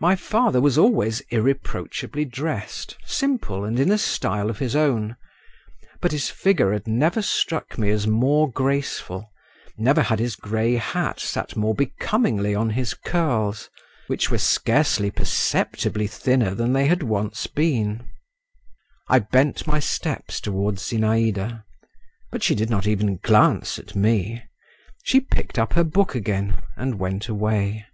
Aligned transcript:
My 0.00 0.16
father 0.16 0.60
was 0.60 0.76
always 0.76 1.20
irreproachably 1.30 2.24
dressed, 2.26 2.98
simple 3.06 3.64
and 3.64 3.78
in 3.80 3.90
a 3.92 3.96
style 3.96 4.50
of 4.50 4.58
his 4.58 4.74
own; 4.76 5.16
but 6.02 6.10
his 6.12 6.28
figure 6.28 6.72
had 6.72 6.86
never 6.88 7.22
struck 7.22 7.78
me 7.78 7.90
as 7.90 8.06
more 8.06 8.50
graceful, 8.50 9.30
never 9.78 10.02
had 10.02 10.18
his 10.18 10.34
grey 10.36 10.74
hat 10.74 11.20
sat 11.20 11.56
more 11.56 11.74
becomingly 11.76 12.56
on 12.56 12.70
his 12.70 12.92
curls, 12.92 13.70
which 14.08 14.30
were 14.30 14.36
scarcely 14.36 15.10
perceptibly 15.12 16.08
thinner 16.08 16.54
than 16.56 16.72
they 16.72 16.86
had 16.86 17.04
once 17.04 17.46
been. 17.46 18.06
I 19.08 19.20
bent 19.20 19.64
my 19.66 19.78
steps 19.78 20.40
toward 20.40 20.74
Zinaïda, 20.74 21.62
but 22.32 22.42
she 22.42 22.56
did 22.56 22.68
not 22.68 22.86
even 22.88 23.18
glance 23.18 23.78
at 23.78 23.94
me; 23.94 24.42
she 25.04 25.20
picked 25.20 25.58
up 25.58 25.74
her 25.74 25.84
book 25.84 26.16
again 26.16 26.60
and 26.76 26.98
went 26.98 27.28
away. 27.28 27.86